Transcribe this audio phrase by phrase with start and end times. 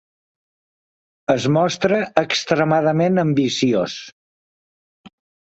[1.33, 3.99] Es mostra extremadament ambiciós.